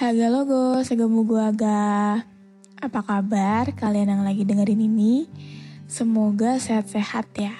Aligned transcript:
Haga 0.00 0.32
logo, 0.32 0.80
segemu 0.80 1.28
gua 1.28 1.52
ga. 1.52 2.24
Apa 2.80 3.04
kabar 3.04 3.68
kalian 3.76 4.08
yang 4.16 4.24
lagi 4.24 4.48
dengerin 4.48 4.88
ini? 4.88 5.28
Semoga 5.84 6.56
sehat-sehat 6.56 7.28
ya. 7.36 7.52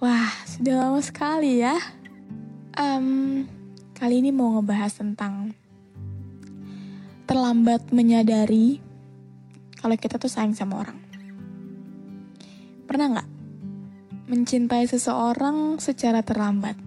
Wah, 0.00 0.32
sudah 0.48 0.80
lama 0.80 0.96
sekali 1.04 1.60
ya. 1.60 1.76
Um, 2.72 3.44
kali 3.92 4.24
ini 4.24 4.32
mau 4.32 4.56
ngebahas 4.56 4.96
tentang 4.96 5.52
terlambat 7.28 7.84
menyadari 7.92 8.80
kalau 9.76 10.00
kita 10.00 10.16
tuh 10.16 10.32
sayang 10.32 10.56
sama 10.56 10.80
orang. 10.80 10.96
Pernah 12.88 13.06
nggak 13.12 13.28
mencintai 14.32 14.88
seseorang 14.88 15.76
secara 15.84 16.24
terlambat? 16.24 16.80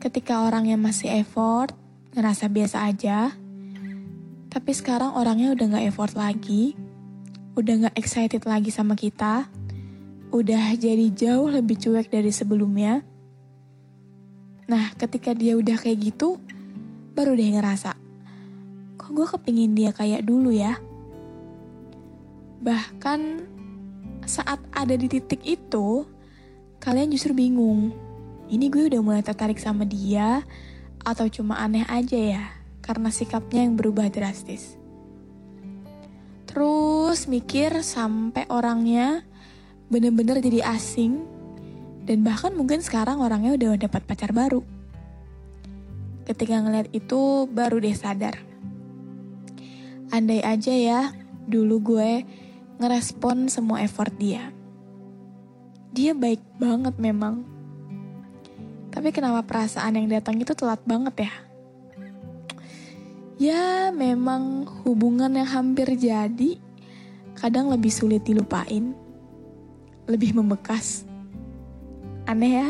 Ketika 0.00 0.48
orangnya 0.48 0.80
masih 0.80 1.12
effort, 1.12 1.76
ngerasa 2.16 2.48
biasa 2.48 2.88
aja, 2.88 3.32
tapi 4.48 4.70
sekarang 4.72 5.12
orangnya 5.12 5.52
udah 5.52 5.76
gak 5.76 5.86
effort 5.92 6.14
lagi, 6.16 6.72
udah 7.54 7.88
gak 7.88 7.96
excited 8.00 8.42
lagi 8.48 8.72
sama 8.72 8.96
kita, 8.96 9.44
udah 10.32 10.76
jadi 10.76 11.12
jauh 11.12 11.48
lebih 11.52 11.76
cuek 11.76 12.08
dari 12.08 12.32
sebelumnya. 12.32 13.04
Nah, 14.68 14.92
ketika 14.96 15.32
dia 15.32 15.56
udah 15.56 15.76
kayak 15.80 16.12
gitu, 16.12 16.36
baru 17.16 17.32
deh 17.32 17.56
ngerasa, 17.56 17.96
kok 19.00 19.10
gue 19.12 19.26
kepingin 19.28 19.72
dia 19.72 19.90
kayak 19.96 20.24
dulu 20.24 20.52
ya? 20.52 20.76
Bahkan 22.60 23.20
saat 24.28 24.60
ada 24.76 24.92
di 24.92 25.08
titik 25.08 25.40
itu, 25.44 26.04
kalian 26.84 27.08
justru 27.08 27.32
bingung. 27.32 27.96
Ini 28.48 28.68
gue 28.68 28.92
udah 28.92 29.00
mulai 29.00 29.24
tertarik 29.24 29.56
sama 29.56 29.88
dia, 29.88 30.44
atau 31.04 31.26
cuma 31.30 31.58
aneh 31.60 31.86
aja 31.86 32.18
ya 32.18 32.44
karena 32.82 33.12
sikapnya 33.12 33.68
yang 33.68 33.76
berubah 33.76 34.08
drastis. 34.08 34.78
Terus 36.48 37.28
mikir 37.28 37.84
sampai 37.84 38.48
orangnya 38.48 39.22
bener-bener 39.92 40.40
jadi 40.40 40.64
asing 40.72 41.20
dan 42.08 42.24
bahkan 42.24 42.56
mungkin 42.56 42.80
sekarang 42.80 43.20
orangnya 43.20 43.52
udah 43.52 43.76
dapat 43.76 44.08
pacar 44.08 44.32
baru. 44.32 44.64
Ketika 46.24 46.64
ngeliat 46.64 46.88
itu 46.96 47.44
baru 47.48 47.76
deh 47.80 47.92
sadar. 47.92 48.40
Andai 50.08 50.40
aja 50.40 50.72
ya 50.72 51.00
dulu 51.44 51.96
gue 51.96 52.24
ngerespon 52.80 53.52
semua 53.52 53.84
effort 53.84 54.12
dia. 54.16 54.48
Dia 55.92 56.16
baik 56.16 56.40
banget 56.56 56.96
memang 56.96 57.57
tapi 58.88 59.12
kenapa 59.12 59.44
perasaan 59.44 59.96
yang 59.96 60.08
datang 60.08 60.40
itu 60.40 60.52
telat 60.56 60.80
banget 60.88 61.28
ya? 61.28 61.32
Ya 63.38 63.94
memang 63.94 64.66
hubungan 64.82 65.30
yang 65.30 65.46
hampir 65.46 65.94
jadi 65.94 66.58
kadang 67.38 67.70
lebih 67.70 67.94
sulit 67.94 68.26
dilupain, 68.26 68.90
lebih 70.10 70.34
membekas. 70.34 71.06
Aneh 72.26 72.52
ya? 72.58 72.68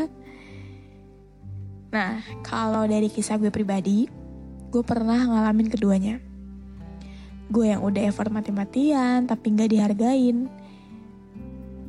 Nah, 1.89 2.21
kalau 2.45 2.85
dari 2.85 3.09
kisah 3.09 3.41
gue 3.41 3.49
pribadi, 3.49 4.05
gue 4.69 4.83
pernah 4.85 5.25
ngalamin 5.25 5.73
keduanya. 5.73 6.21
Gue 7.49 7.73
yang 7.73 7.81
udah 7.81 8.05
effort 8.05 8.29
mati-matian 8.29 9.25
tapi 9.25 9.57
gak 9.57 9.73
dihargain. 9.73 10.45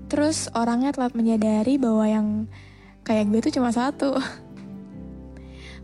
Terus 0.09 0.49
orangnya 0.57 0.97
telat 0.97 1.13
menyadari 1.13 1.77
bahwa 1.77 2.09
yang 2.09 2.29
kayak 3.11 3.27
gue 3.27 3.41
tuh 3.43 3.59
cuma 3.59 3.75
satu. 3.75 4.15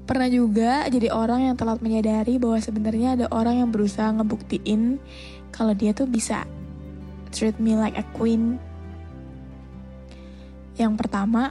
Pernah 0.06 0.30
juga 0.30 0.86
jadi 0.86 1.10
orang 1.10 1.50
yang 1.50 1.58
telat 1.58 1.82
menyadari 1.82 2.38
bahwa 2.38 2.62
sebenarnya 2.62 3.18
ada 3.18 3.26
orang 3.34 3.66
yang 3.66 3.74
berusaha 3.74 4.14
ngebuktiin 4.14 5.02
kalau 5.50 5.74
dia 5.74 5.90
tuh 5.90 6.06
bisa 6.06 6.46
treat 7.34 7.58
me 7.58 7.74
like 7.74 7.98
a 7.98 8.06
queen. 8.14 8.62
Yang 10.78 11.02
pertama, 11.02 11.50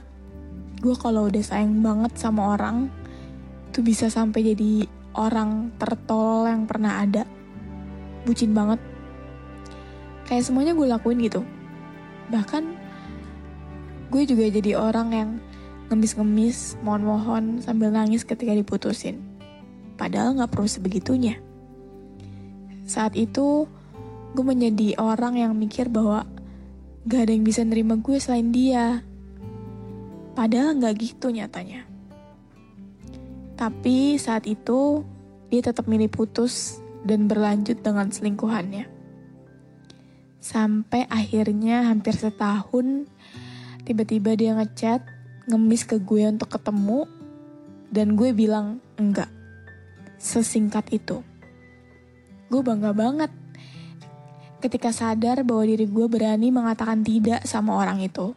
gue 0.80 0.96
kalau 0.96 1.28
udah 1.28 1.44
sayang 1.44 1.84
banget 1.84 2.16
sama 2.16 2.56
orang, 2.56 2.88
tuh 3.76 3.84
bisa 3.84 4.08
sampai 4.08 4.56
jadi 4.56 4.88
orang 5.12 5.76
tertol 5.76 6.48
yang 6.48 6.64
pernah 6.64 7.04
ada. 7.04 7.28
Bucin 8.24 8.56
banget. 8.56 8.80
Kayak 10.24 10.48
semuanya 10.48 10.72
gue 10.72 10.88
lakuin 10.88 11.20
gitu. 11.20 11.44
Bahkan 12.32 12.64
gue 14.08 14.22
juga 14.24 14.48
jadi 14.48 14.72
orang 14.80 15.08
yang 15.12 15.30
ngemis-ngemis, 15.86 16.78
mohon-mohon 16.82 17.62
sambil 17.62 17.94
nangis 17.94 18.26
ketika 18.26 18.50
diputusin. 18.50 19.22
Padahal 19.96 20.36
gak 20.36 20.52
perlu 20.52 20.68
sebegitunya. 20.68 21.38
Saat 22.86 23.16
itu, 23.16 23.66
gue 24.36 24.44
menjadi 24.44 24.98
orang 25.00 25.40
yang 25.40 25.52
mikir 25.56 25.88
bahwa 25.88 26.28
gak 27.08 27.26
ada 27.26 27.32
yang 27.32 27.46
bisa 27.46 27.62
nerima 27.64 27.96
gue 27.96 28.18
selain 28.20 28.50
dia. 28.52 29.00
Padahal 30.36 30.76
gak 30.76 30.94
gitu 31.00 31.32
nyatanya. 31.32 31.88
Tapi 33.56 34.20
saat 34.20 34.44
itu, 34.44 35.00
dia 35.48 35.64
tetap 35.64 35.88
milih 35.88 36.12
putus 36.12 36.82
dan 37.08 37.24
berlanjut 37.24 37.80
dengan 37.80 38.12
selingkuhannya. 38.12 38.84
Sampai 40.42 41.08
akhirnya 41.08 41.88
hampir 41.88 42.12
setahun, 42.12 43.08
tiba-tiba 43.88 44.36
dia 44.36 44.52
ngechat 44.52 45.15
ngemis 45.46 45.86
ke 45.86 46.02
gue 46.02 46.26
untuk 46.26 46.50
ketemu 46.50 47.06
dan 47.90 48.18
gue 48.18 48.34
bilang 48.34 48.82
enggak. 48.98 49.30
Sesingkat 50.18 50.90
itu. 50.90 51.22
Gue 52.50 52.62
bangga 52.62 52.90
banget 52.90 53.30
ketika 54.58 54.90
sadar 54.90 55.46
bahwa 55.46 55.62
diri 55.62 55.86
gue 55.86 56.06
berani 56.10 56.50
mengatakan 56.50 57.06
tidak 57.06 57.46
sama 57.46 57.78
orang 57.78 58.02
itu. 58.02 58.34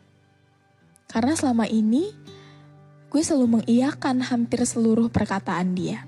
Karena 1.10 1.34
selama 1.34 1.66
ini 1.66 2.14
gue 3.10 3.22
selalu 3.26 3.62
mengiyakan 3.62 4.22
hampir 4.22 4.62
seluruh 4.62 5.10
perkataan 5.10 5.74
dia. 5.74 6.06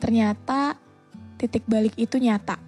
Ternyata 0.00 0.80
titik 1.36 1.68
balik 1.68 1.92
itu 2.00 2.16
nyata. 2.16 2.63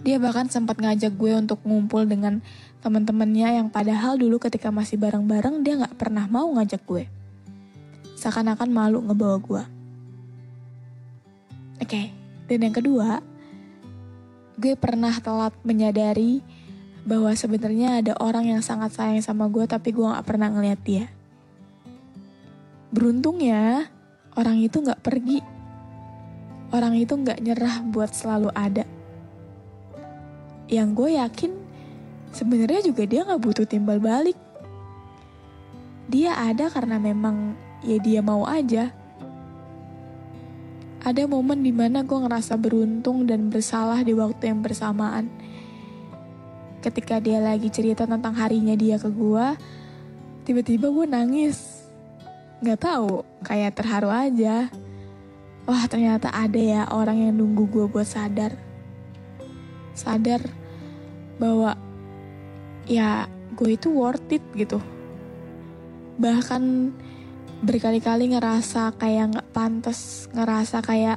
Dia 0.00 0.16
bahkan 0.16 0.48
sempat 0.48 0.80
ngajak 0.80 1.12
gue 1.12 1.32
untuk 1.36 1.60
ngumpul 1.60 2.08
dengan 2.08 2.40
teman-temannya 2.80 3.60
yang 3.60 3.68
padahal 3.68 4.16
dulu 4.16 4.40
ketika 4.40 4.72
masih 4.72 4.96
bareng-bareng 4.96 5.60
dia 5.60 5.76
nggak 5.76 6.00
pernah 6.00 6.24
mau 6.24 6.48
ngajak 6.56 6.80
gue. 6.88 7.04
Seakan-akan 8.16 8.68
malu 8.72 9.04
ngebawa 9.04 9.36
gue. 9.36 9.64
Oke, 11.80 11.96
okay. 11.96 12.06
dan 12.48 12.68
yang 12.68 12.76
kedua, 12.76 13.24
gue 14.60 14.76
pernah 14.76 15.12
telat 15.16 15.56
menyadari 15.64 16.44
bahwa 17.08 17.32
sebenarnya 17.32 18.04
ada 18.04 18.12
orang 18.20 18.52
yang 18.52 18.60
sangat 18.60 18.92
sayang 18.92 19.24
sama 19.24 19.48
gue 19.48 19.64
tapi 19.64 19.92
gue 19.92 20.04
nggak 20.04 20.26
pernah 20.28 20.52
ngeliat 20.52 20.80
dia. 20.84 21.08
Beruntungnya, 22.92 23.88
orang 24.36 24.60
itu 24.60 24.80
nggak 24.80 25.00
pergi. 25.00 25.40
Orang 26.70 26.94
itu 26.96 27.16
nggak 27.16 27.40
nyerah 27.40 27.80
buat 27.88 28.12
selalu 28.12 28.52
ada. 28.52 28.84
Yang 30.70 30.88
gue 30.94 31.10
yakin 31.18 31.52
sebenarnya 32.30 32.80
juga 32.86 33.02
dia 33.02 33.26
nggak 33.26 33.42
butuh 33.42 33.66
timbal 33.66 33.98
balik. 33.98 34.38
dia 36.10 36.34
ada 36.34 36.66
karena 36.66 36.98
memang 36.98 37.54
ya 37.86 37.98
dia 37.98 38.18
mau 38.22 38.46
aja. 38.46 38.90
Ada 41.00 41.24
momen 41.24 41.62
di 41.62 41.70
mana 41.72 42.02
gue 42.02 42.18
ngerasa 42.18 42.58
beruntung 42.58 43.24
dan 43.24 43.46
bersalah 43.46 44.02
di 44.02 44.12
waktu 44.12 44.50
yang 44.50 44.60
bersamaan. 44.60 45.30
Ketika 46.82 47.22
dia 47.22 47.38
lagi 47.38 47.70
cerita 47.70 48.10
tentang 48.10 48.34
harinya 48.36 48.74
dia 48.74 48.98
ke 48.98 49.06
gue, 49.06 49.46
tiba-tiba 50.44 50.90
gue 50.90 51.06
nangis. 51.06 51.86
Gak 52.60 52.84
tahu, 52.84 53.24
kayak 53.46 53.78
terharu 53.78 54.10
aja. 54.12 54.68
Wah 55.64 55.86
ternyata 55.86 56.28
ada 56.34 56.58
ya 56.60 56.90
orang 56.90 57.22
yang 57.22 57.38
nunggu 57.38 57.70
gue 57.70 57.86
buat 57.86 58.04
sadar. 58.04 58.52
Sadar 59.94 60.59
bahwa 61.40 61.72
ya 62.84 63.24
gue 63.56 63.80
itu 63.80 63.88
worth 63.88 64.28
it 64.28 64.44
gitu. 64.52 64.76
Bahkan 66.20 66.92
berkali-kali 67.64 68.36
ngerasa 68.36 68.92
kayak 69.00 69.36
nggak 69.36 69.50
pantas, 69.56 70.28
ngerasa 70.36 70.84
kayak 70.84 71.16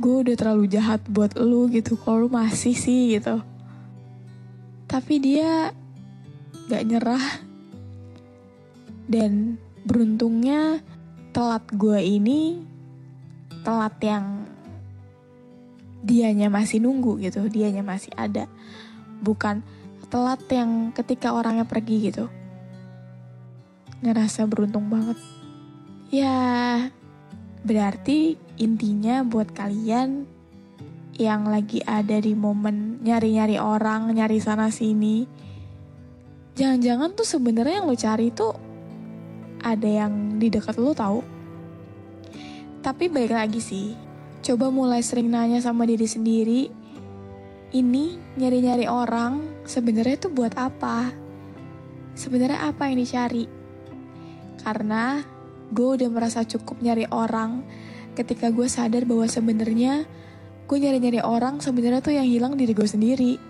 gue 0.00 0.24
udah 0.24 0.36
terlalu 0.36 0.64
jahat 0.72 1.04
buat 1.08 1.36
lu 1.36 1.68
gitu, 1.68 2.00
kalau 2.00 2.24
lu 2.24 2.28
masih 2.32 2.72
sih 2.72 3.20
gitu. 3.20 3.44
Tapi 4.88 5.14
dia 5.20 5.72
gak 6.66 6.84
nyerah 6.88 7.26
dan 9.06 9.56
beruntungnya 9.86 10.82
telat 11.30 11.62
gue 11.74 12.00
ini 12.02 12.58
telat 13.62 13.94
yang 14.02 14.46
dianya 16.04 16.52
masih 16.52 16.82
nunggu 16.82 17.20
gitu, 17.22 17.46
dianya 17.48 17.84
masih 17.84 18.12
ada. 18.16 18.48
Bukan 19.20 19.64
telat 20.12 20.42
yang 20.52 20.92
ketika 20.94 21.34
orangnya 21.34 21.66
pergi 21.66 22.12
gitu 22.12 22.26
ngerasa 24.04 24.44
beruntung 24.44 24.92
banget. 24.92 25.16
Ya, 26.12 26.38
berarti 27.64 28.36
intinya 28.60 29.24
buat 29.24 29.50
kalian 29.50 30.28
yang 31.16 31.48
lagi 31.48 31.80
ada 31.82 32.20
di 32.20 32.36
momen 32.36 33.00
nyari-nyari 33.00 33.56
orang, 33.56 34.12
nyari 34.12 34.36
sana 34.36 34.68
sini. 34.68 35.24
Jangan-jangan 36.56 37.16
tuh 37.16 37.26
sebenarnya 37.26 37.82
yang 37.82 37.88
lo 37.88 37.96
cari 37.96 38.28
tuh 38.32 38.52
ada 39.64 39.88
yang 39.88 40.36
di 40.36 40.52
dekat 40.52 40.76
lo 40.76 40.92
tahu. 40.92 41.20
Tapi 42.84 43.10
balik 43.10 43.34
lagi 43.34 43.58
sih, 43.58 43.96
coba 44.46 44.70
mulai 44.70 45.02
sering 45.02 45.34
nanya 45.34 45.58
sama 45.58 45.82
diri 45.90 46.06
sendiri, 46.06 46.70
ini 47.74 48.14
nyari-nyari 48.38 48.86
orang 48.86 49.42
sebenarnya 49.66 50.22
tuh 50.22 50.30
buat 50.30 50.54
apa? 50.54 51.10
Sebenarnya 52.14 52.70
apa 52.70 52.86
yang 52.86 53.02
dicari? 53.02 53.50
Karena 54.62 55.18
gue 55.74 55.88
udah 55.98 56.06
merasa 56.06 56.46
cukup 56.46 56.78
nyari 56.78 57.10
orang 57.10 57.66
ketika 58.14 58.54
gue 58.54 58.70
sadar 58.70 59.02
bahwa 59.02 59.26
sebenarnya 59.26 60.06
gue 60.70 60.78
nyari-nyari 60.78 61.26
orang 61.26 61.58
sebenarnya 61.58 61.98
tuh 61.98 62.14
yang 62.14 62.30
hilang 62.30 62.54
diri 62.54 62.70
gue 62.70 62.86
sendiri. 62.86 63.42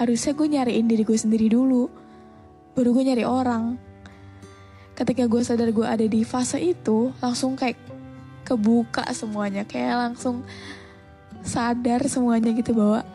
Harusnya 0.00 0.32
gue 0.32 0.48
nyariin 0.48 0.88
diri 0.88 1.04
gue 1.04 1.18
sendiri 1.20 1.52
dulu, 1.52 1.92
baru 2.72 2.88
gue 2.96 3.04
nyari 3.04 3.24
orang. 3.28 3.76
Ketika 4.96 5.28
gue 5.28 5.44
sadar 5.44 5.68
gue 5.76 5.84
ada 5.84 6.08
di 6.08 6.24
fase 6.24 6.56
itu, 6.56 7.12
langsung 7.20 7.52
kayak 7.52 7.89
kebuka 8.50 9.06
semuanya, 9.14 9.62
kayak 9.62 10.10
langsung 10.10 10.42
sadar 11.46 12.04
semuanya 12.10 12.50
gitu 12.52 12.74
bahwa 12.74 13.06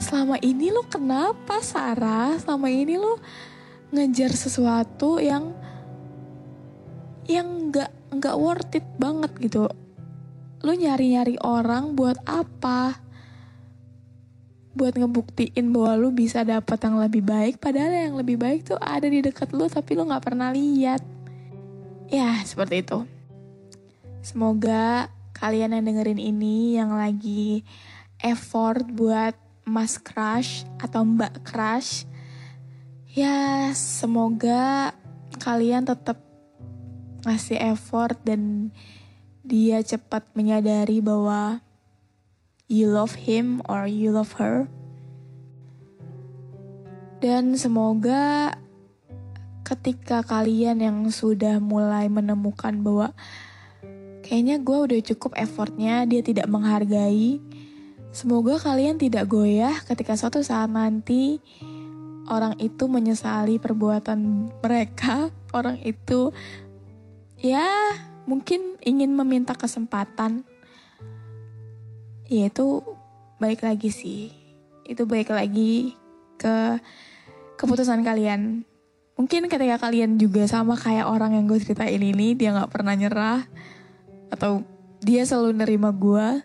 selama 0.00 0.40
ini 0.40 0.72
lo 0.72 0.88
kenapa 0.88 1.60
Sarah? 1.60 2.34
Selama 2.40 2.72
ini 2.72 2.96
lo 2.98 3.20
ngejar 3.92 4.32
sesuatu 4.32 5.20
yang 5.20 5.52
yang 7.28 7.70
nggak 7.70 7.92
nggak 8.18 8.36
worth 8.40 8.74
it 8.74 8.86
banget 8.98 9.30
gitu. 9.38 9.68
Lu 10.62 10.72
nyari-nyari 10.72 11.38
orang 11.42 11.94
buat 11.94 12.18
apa? 12.24 12.98
Buat 14.72 14.96
ngebuktiin 14.96 15.68
bahwa 15.68 15.92
lu 16.00 16.08
bisa 16.16 16.42
dapat 16.42 16.80
yang 16.80 16.96
lebih 16.96 17.22
baik 17.22 17.60
padahal 17.60 17.92
yang 17.92 18.16
lebih 18.16 18.40
baik 18.40 18.64
tuh 18.64 18.80
ada 18.80 19.04
di 19.04 19.20
dekat 19.20 19.52
lu 19.52 19.68
tapi 19.68 19.94
lu 19.94 20.08
nggak 20.08 20.24
pernah 20.24 20.50
lihat. 20.50 21.04
Ya 22.08 22.40
seperti 22.44 22.84
itu 22.84 23.21
semoga 24.22 25.10
kalian 25.34 25.74
yang 25.74 25.84
dengerin 25.84 26.22
ini 26.22 26.78
yang 26.78 26.94
lagi 26.94 27.66
effort 28.22 28.86
buat 28.88 29.34
mas 29.66 29.98
crush 29.98 30.62
atau 30.78 31.02
mbak 31.02 31.42
crush 31.42 32.06
ya 33.12 33.68
semoga 33.74 34.94
kalian 35.42 35.84
tetap 35.84 36.22
ngasih 37.22 37.58
effort 37.74 38.18
dan 38.22 38.70
dia 39.42 39.82
cepat 39.82 40.22
menyadari 40.38 41.02
bahwa 41.02 41.62
you 42.70 42.88
love 42.88 43.14
him 43.28 43.60
or 43.68 43.84
you 43.84 44.14
love 44.14 44.38
her. 44.38 44.70
Dan 47.22 47.54
semoga 47.54 48.56
ketika 49.62 50.26
kalian 50.26 50.82
yang 50.82 50.98
sudah 51.10 51.62
mulai 51.62 52.10
menemukan 52.10 52.82
bahwa 52.82 53.14
kayaknya 54.32 54.64
gue 54.64 54.78
udah 54.88 55.00
cukup 55.12 55.36
effortnya, 55.36 56.08
dia 56.08 56.24
tidak 56.24 56.48
menghargai. 56.48 57.36
Semoga 58.16 58.56
kalian 58.56 58.96
tidak 58.96 59.28
goyah 59.28 59.76
ketika 59.84 60.16
suatu 60.16 60.40
saat 60.40 60.72
nanti 60.72 61.36
orang 62.32 62.56
itu 62.56 62.88
menyesali 62.88 63.60
perbuatan 63.60 64.48
mereka, 64.64 65.28
orang 65.58 65.76
itu 65.84 66.32
ya 67.44 67.68
mungkin 68.24 68.80
ingin 68.80 69.12
meminta 69.12 69.52
kesempatan. 69.52 70.48
Ya 72.32 72.48
itu 72.48 72.80
baik 73.36 73.60
lagi 73.68 73.92
sih. 73.92 74.32
Itu 74.88 75.04
baik 75.04 75.28
lagi 75.28 75.92
ke 76.40 76.80
keputusan 77.60 78.00
kalian. 78.00 78.64
Mungkin 79.12 79.52
ketika 79.52 79.76
kalian 79.76 80.16
juga 80.16 80.48
sama 80.48 80.72
kayak 80.80 81.04
orang 81.04 81.36
yang 81.36 81.44
gue 81.44 81.60
ceritain 81.60 82.00
ini 82.00 82.32
dia 82.32 82.56
nggak 82.56 82.72
pernah 82.72 82.96
nyerah 82.96 83.44
atau 84.32 84.64
dia 85.04 85.28
selalu 85.28 85.52
nerima 85.52 85.92
gue 85.92 86.40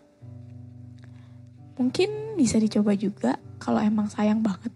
mungkin 1.80 2.36
bisa 2.36 2.60
dicoba 2.60 2.92
juga 3.00 3.40
kalau 3.64 3.80
emang 3.80 4.12
sayang 4.12 4.44
banget 4.44 4.74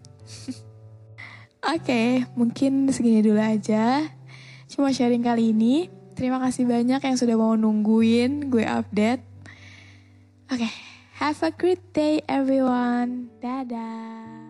oke 1.60 1.84
okay, 1.84 2.24
mungkin 2.32 2.88
segini 2.88 3.20
dulu 3.20 3.38
aja 3.38 4.08
cuma 4.72 4.88
sharing 4.88 5.20
kali 5.20 5.52
ini 5.52 6.02
Terima 6.12 6.36
kasih 6.38 6.68
banyak 6.68 7.00
yang 7.00 7.16
sudah 7.16 7.36
mau 7.40 7.56
nungguin 7.56 8.52
gue 8.52 8.64
update. 8.68 9.24
Oke, 10.52 10.68
okay, 10.68 10.72
have 11.16 11.40
a 11.40 11.50
great 11.50 11.80
day 11.96 12.20
everyone. 12.28 13.32
Dadah. 13.40 14.41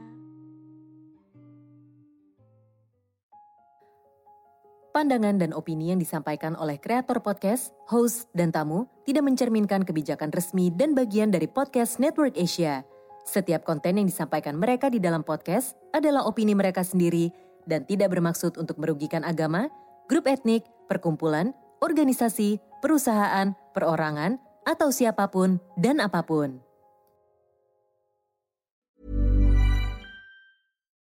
Pandangan 4.92 5.40
dan 5.40 5.56
opini 5.56 5.88
yang 5.88 5.96
disampaikan 5.96 6.52
oleh 6.60 6.76
kreator 6.76 7.24
podcast, 7.24 7.72
host, 7.88 8.28
dan 8.36 8.52
tamu 8.52 8.84
tidak 9.08 9.24
mencerminkan 9.24 9.88
kebijakan 9.88 10.28
resmi 10.28 10.68
dan 10.68 10.92
bagian 10.92 11.32
dari 11.32 11.48
podcast 11.48 11.96
Network 11.96 12.36
Asia. 12.36 12.84
Setiap 13.24 13.64
konten 13.64 13.96
yang 13.96 14.04
disampaikan 14.04 14.52
mereka 14.60 14.92
di 14.92 15.00
dalam 15.00 15.24
podcast 15.24 15.80
adalah 15.96 16.28
opini 16.28 16.52
mereka 16.52 16.84
sendiri 16.84 17.32
dan 17.64 17.88
tidak 17.88 18.12
bermaksud 18.12 18.60
untuk 18.60 18.76
merugikan 18.76 19.24
agama, 19.24 19.72
grup 20.12 20.28
etnik, 20.28 20.60
perkumpulan, 20.92 21.56
organisasi, 21.80 22.60
perusahaan, 22.84 23.56
perorangan, 23.72 24.36
atau 24.68 24.92
siapa 24.92 25.32
pun 25.32 25.56
dan 25.80 26.04
apa 26.04 26.20
pun. 26.20 26.60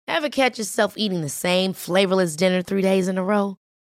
Ever 0.09 0.33
catch 0.33 0.57
yourself 0.57 0.97
eating 0.97 1.21
the 1.21 1.29
same 1.29 1.69
flavorless 1.69 2.33
dinner 2.33 2.65
three 2.65 2.81
days 2.81 3.05
in 3.05 3.21
a 3.21 3.25
row? 3.25 3.61